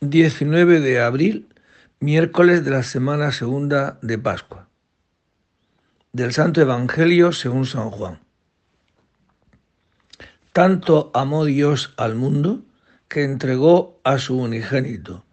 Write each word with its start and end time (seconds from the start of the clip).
19 0.00 0.78
de 0.78 1.00
abril, 1.00 1.48
miércoles 1.98 2.64
de 2.64 2.70
la 2.70 2.84
semana 2.84 3.32
segunda 3.32 3.98
de 4.00 4.16
Pascua. 4.16 4.68
Del 6.12 6.32
Santo 6.32 6.60
Evangelio 6.60 7.32
según 7.32 7.66
San 7.66 7.90
Juan. 7.90 8.20
Tanto 10.52 11.10
amó 11.14 11.44
Dios 11.44 11.94
al 11.96 12.14
mundo 12.14 12.62
que 13.08 13.24
entregó 13.24 14.00
a 14.04 14.18
su 14.18 14.38
unigénito, 14.38 15.24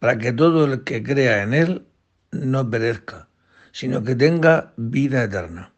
para 0.00 0.18
que 0.18 0.32
todo 0.32 0.64
el 0.64 0.82
que 0.82 1.00
crea 1.04 1.44
en 1.44 1.54
él 1.54 1.86
no 2.32 2.68
perezca, 2.68 3.28
sino 3.70 4.02
que 4.02 4.16
tenga 4.16 4.72
vida 4.76 5.22
eterna. 5.22 5.70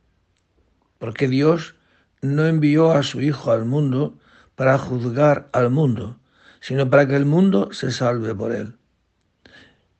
Porque 0.96 1.29
Dios 1.29 1.75
no 2.22 2.46
envió 2.46 2.93
a 2.93 3.02
su 3.02 3.20
Hijo 3.20 3.52
al 3.52 3.66
mundo 3.66 4.16
para 4.54 4.79
juzgar 4.79 5.50
al 5.52 5.68
mundo, 5.68 6.20
sino 6.61 6.88
para 6.88 7.06
que 7.06 7.16
el 7.16 7.27
mundo 7.27 7.72
se 7.72 7.90
salve 7.90 8.35
por 8.35 8.53
él. 8.53 8.76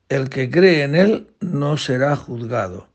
El 0.09 0.29
que 0.29 0.51
cree 0.51 0.83
en 0.83 0.95
él 0.95 1.29
no 1.41 1.77
será 1.77 2.16
juzgado. 2.16 2.89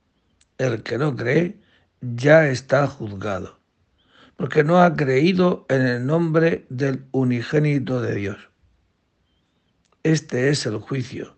El 0.58 0.84
que 0.84 0.98
no 0.98 1.16
cree 1.16 1.58
ya 2.02 2.48
está 2.48 2.88
juzgado, 2.88 3.60
porque 4.36 4.64
no 4.64 4.82
ha 4.82 4.96
creído 4.96 5.66
en 5.70 5.82
el 5.82 6.06
nombre 6.06 6.66
del 6.70 7.06
unigénito 7.12 8.02
de 8.02 8.16
Dios. 8.16 8.50
Este 10.04 10.50
es 10.50 10.66
el 10.66 10.78
juicio, 10.78 11.36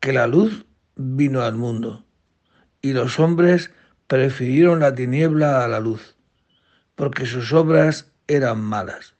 que 0.00 0.12
la 0.12 0.26
luz 0.26 0.66
vino 0.96 1.42
al 1.42 1.56
mundo, 1.56 2.04
y 2.82 2.92
los 2.92 3.18
hombres 3.20 3.70
prefirieron 4.06 4.80
la 4.80 4.94
tiniebla 4.94 5.64
a 5.64 5.68
la 5.68 5.80
luz, 5.80 6.16
porque 6.94 7.26
sus 7.26 7.52
obras 7.52 8.12
eran 8.26 8.60
malas. 8.60 9.15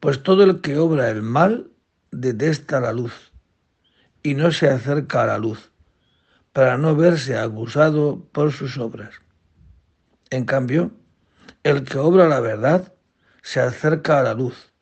Pues 0.00 0.22
todo 0.22 0.44
el 0.44 0.60
que 0.60 0.78
obra 0.78 1.10
el 1.10 1.22
mal 1.22 1.70
detesta 2.10 2.80
la 2.80 2.92
luz 2.92 3.32
y 4.22 4.34
no 4.34 4.50
se 4.50 4.68
acerca 4.68 5.22
a 5.22 5.26
la 5.26 5.38
luz, 5.38 5.70
para 6.52 6.78
no 6.78 6.96
verse 6.96 7.36
acusado 7.36 8.26
por 8.32 8.52
sus 8.52 8.78
obras. 8.78 9.14
En 10.30 10.44
cambio, 10.44 10.90
el 11.62 11.84
que 11.84 11.98
obra 11.98 12.26
la 12.28 12.40
verdad 12.40 12.92
se 13.42 13.60
acerca 13.60 14.18
a 14.18 14.22
la 14.22 14.34
luz, 14.34 14.72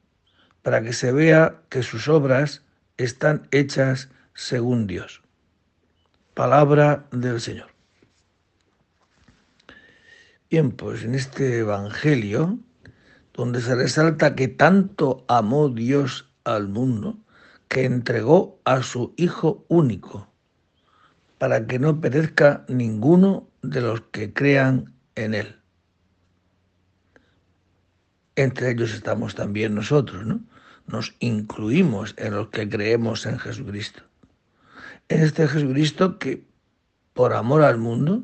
para 0.62 0.82
que 0.82 0.92
se 0.92 1.12
vea 1.12 1.60
que 1.68 1.82
sus 1.82 2.08
obras 2.08 2.62
están 2.96 3.48
hechas 3.50 4.08
según 4.34 4.86
Dios. 4.86 5.22
Palabra 6.32 7.06
del 7.10 7.40
Señor. 7.40 7.68
Bien, 10.50 10.70
pues 10.72 11.02
en 11.02 11.14
este 11.14 11.58
Evangelio 11.58 12.58
donde 13.34 13.60
se 13.60 13.74
resalta 13.74 14.34
que 14.34 14.48
tanto 14.48 15.24
amó 15.28 15.68
Dios 15.68 16.30
al 16.44 16.68
mundo 16.68 17.18
que 17.68 17.84
entregó 17.84 18.60
a 18.64 18.82
su 18.82 19.12
Hijo 19.16 19.64
único, 19.68 20.28
para 21.38 21.66
que 21.66 21.78
no 21.78 22.00
perezca 22.00 22.64
ninguno 22.68 23.48
de 23.62 23.80
los 23.80 24.00
que 24.12 24.32
crean 24.32 24.94
en 25.16 25.34
Él. 25.34 25.60
Entre 28.36 28.70
ellos 28.70 28.94
estamos 28.94 29.34
también 29.34 29.74
nosotros, 29.74 30.24
¿no? 30.24 30.40
Nos 30.86 31.16
incluimos 31.18 32.14
en 32.18 32.34
los 32.34 32.48
que 32.48 32.68
creemos 32.68 33.26
en 33.26 33.38
Jesucristo. 33.38 34.02
En 35.08 35.22
este 35.22 35.48
Jesucristo 35.48 36.18
que, 36.18 36.46
por 37.12 37.32
amor 37.32 37.62
al 37.62 37.78
mundo, 37.78 38.22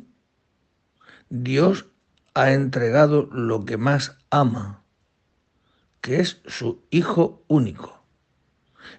Dios 1.29 1.87
ha 2.35 2.53
entregado 2.53 3.29
lo 3.33 3.65
que 3.65 3.77
más 3.77 4.19
ama, 4.31 4.80
que 6.01 6.21
es 6.21 6.41
su 6.47 6.83
Hijo 6.91 7.43
único. 7.49 8.03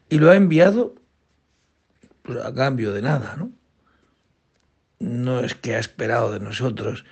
Y 0.10 0.20
lo 0.20 0.32
ha 0.32 0.36
enviado 0.36 0.96
pues, 2.22 2.44
a 2.44 2.54
cambio 2.54 2.94
de 2.94 3.02
nada, 3.02 3.36
¿no? 3.38 3.52
No 5.00 5.40
es 5.40 5.56
que 5.56 5.76
ha 5.76 5.80
esperado 5.80 6.32
de 6.32 6.40
nosotros 6.40 7.06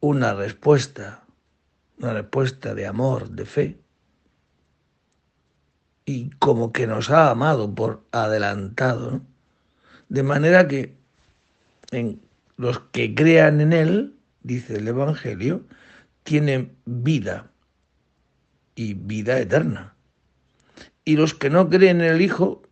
una 0.00 0.34
respuesta, 0.34 1.24
una 1.98 2.12
respuesta 2.12 2.74
de 2.74 2.86
amor, 2.86 3.30
de 3.30 3.46
fe. 3.46 3.80
Y 6.04 6.30
como 6.38 6.72
que 6.72 6.86
nos 6.86 7.10
ha 7.10 7.30
amado 7.30 7.72
por 7.74 8.04
adelantado, 8.12 9.10
¿no? 9.12 9.26
De 10.08 10.22
manera 10.22 10.68
que 10.68 10.96
los 12.56 12.78
que 12.92 13.14
crean 13.14 13.60
en 13.60 13.72
Él, 13.72 14.16
dice 14.42 14.76
el 14.76 14.86
Evangelio, 14.86 15.64
tienen 16.22 16.76
vida 16.84 17.50
y 18.76 18.94
vida 18.94 19.40
eterna. 19.40 19.96
Y 21.04 21.16
los 21.16 21.34
que 21.34 21.50
no 21.50 21.68
creen 21.68 22.00
en 22.00 22.12
el 22.12 22.20
Hijo, 22.20 22.62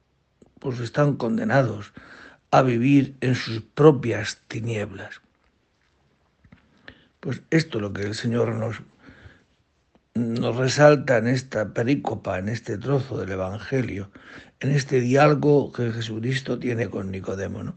pues 0.61 0.79
están 0.79 1.17
condenados 1.17 1.93
a 2.53 2.63
vivir 2.63 3.17
en 3.21 3.35
sus 3.35 3.63
propias 3.63 4.41
tinieblas. 4.47 5.21
Pues 7.19 7.43
esto 7.51 7.79
es 7.79 7.83
lo 7.83 7.93
que 7.93 8.03
el 8.03 8.15
Señor 8.15 8.55
nos, 8.55 8.83
nos 10.15 10.57
resalta 10.57 11.17
en 11.19 11.27
esta 11.27 11.73
perícopa, 11.73 12.39
en 12.39 12.49
este 12.49 12.79
trozo 12.79 13.19
del 13.19 13.33
Evangelio, 13.33 14.11
en 14.61 14.71
este 14.71 15.01
diálogo 15.01 15.73
que 15.73 15.91
Jesucristo 15.91 16.59
tiene 16.59 16.89
con 16.89 17.11
Nicodemo. 17.11 17.75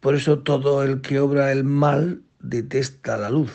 Por 0.00 0.14
eso 0.14 0.40
todo 0.40 0.82
el 0.82 1.00
que 1.00 1.20
obra 1.20 1.52
el 1.52 1.64
mal 1.64 2.22
detesta 2.38 3.16
la 3.16 3.30
luz 3.30 3.52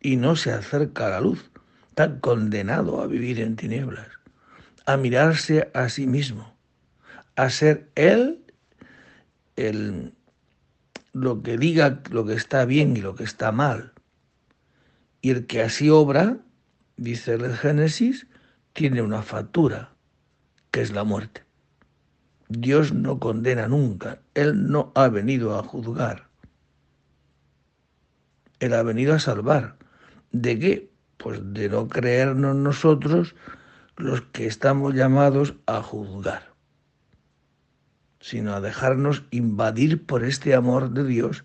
y 0.00 0.16
no 0.16 0.36
se 0.36 0.52
acerca 0.52 1.06
a 1.06 1.10
la 1.10 1.20
luz 1.20 1.49
está 1.90 2.20
condenado 2.20 3.02
a 3.02 3.06
vivir 3.06 3.40
en 3.40 3.56
tinieblas, 3.56 4.08
a 4.86 4.96
mirarse 4.96 5.70
a 5.74 5.88
sí 5.88 6.06
mismo, 6.06 6.54
a 7.36 7.50
ser 7.50 7.90
él 7.96 8.44
el, 9.56 10.14
lo 11.12 11.42
que 11.42 11.58
diga 11.58 12.00
lo 12.10 12.24
que 12.24 12.34
está 12.34 12.64
bien 12.64 12.96
y 12.96 13.00
lo 13.00 13.16
que 13.16 13.24
está 13.24 13.50
mal. 13.52 13.92
Y 15.20 15.30
el 15.30 15.46
que 15.46 15.62
así 15.62 15.90
obra, 15.90 16.38
dice 16.96 17.34
el 17.34 17.56
Génesis, 17.56 18.26
tiene 18.72 19.02
una 19.02 19.22
factura, 19.22 19.92
que 20.70 20.80
es 20.80 20.92
la 20.92 21.04
muerte. 21.04 21.42
Dios 22.48 22.92
no 22.94 23.18
condena 23.18 23.68
nunca, 23.68 24.20
Él 24.34 24.70
no 24.70 24.92
ha 24.94 25.08
venido 25.08 25.58
a 25.58 25.62
juzgar, 25.62 26.28
Él 28.60 28.74
ha 28.74 28.82
venido 28.82 29.12
a 29.14 29.18
salvar. 29.18 29.76
¿De 30.32 30.58
qué? 30.58 30.89
Pues 31.20 31.38
de 31.52 31.68
no 31.68 31.86
creernos 31.86 32.56
nosotros 32.56 33.36
los 33.96 34.22
que 34.22 34.46
estamos 34.46 34.94
llamados 34.94 35.54
a 35.66 35.82
juzgar, 35.82 36.54
sino 38.20 38.54
a 38.54 38.62
dejarnos 38.62 39.24
invadir 39.30 40.06
por 40.06 40.24
este 40.24 40.54
amor 40.54 40.90
de 40.92 41.04
Dios 41.04 41.44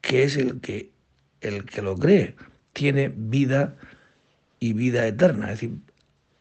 que 0.00 0.24
es 0.24 0.36
el 0.36 0.60
que 0.60 0.92
el 1.40 1.64
que 1.64 1.82
lo 1.82 1.96
cree 1.96 2.34
tiene 2.72 3.12
vida 3.16 3.76
y 4.58 4.72
vida 4.72 5.06
eterna, 5.06 5.52
es 5.52 5.60
decir, 5.60 5.78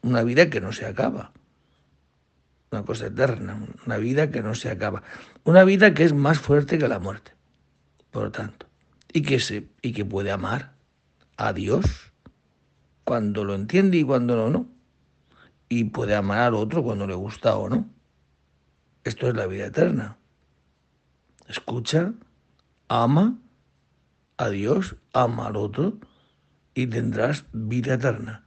una 0.01 0.23
vida 0.23 0.49
que 0.49 0.59
no 0.59 0.71
se 0.71 0.87
acaba. 0.87 1.33
Una 2.71 2.83
cosa 2.83 3.07
eterna, 3.07 3.59
una 3.85 3.97
vida 3.97 4.31
que 4.31 4.41
no 4.41 4.55
se 4.55 4.71
acaba. 4.71 5.03
Una 5.43 5.63
vida 5.63 5.93
que 5.93 6.03
es 6.03 6.13
más 6.13 6.39
fuerte 6.39 6.79
que 6.79 6.87
la 6.87 6.99
muerte, 6.99 7.33
por 8.09 8.23
lo 8.23 8.31
tanto, 8.31 8.65
y 9.13 9.21
que, 9.21 9.39
se, 9.39 9.67
y 9.83 9.93
que 9.93 10.03
puede 10.03 10.31
amar 10.31 10.73
a 11.37 11.53
Dios 11.53 12.14
cuando 13.05 13.45
lo 13.45 13.55
entiende 13.55 13.97
y 13.97 14.03
cuando 14.03 14.35
no, 14.35 14.49
no. 14.49 14.67
Y 15.69 15.85
puede 15.85 16.15
amar 16.15 16.39
al 16.39 16.55
otro 16.55 16.83
cuando 16.83 17.07
le 17.07 17.13
gusta 17.13 17.55
o 17.55 17.69
no. 17.69 17.87
Esto 19.03 19.29
es 19.29 19.35
la 19.35 19.45
vida 19.45 19.67
eterna. 19.67 20.17
Escucha, 21.47 22.13
ama 22.87 23.39
a 24.37 24.49
Dios, 24.49 24.95
ama 25.13 25.47
al 25.47 25.55
otro 25.55 25.99
y 26.73 26.87
tendrás 26.87 27.45
vida 27.53 27.93
eterna. 27.93 28.43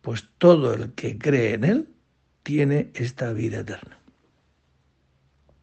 Pues 0.00 0.28
todo 0.38 0.74
el 0.74 0.92
que 0.94 1.16
cree 1.16 1.54
en 1.54 1.64
Él 1.64 1.88
tiene 2.42 2.90
esta 2.94 3.32
vida 3.32 3.60
eterna. 3.60 3.99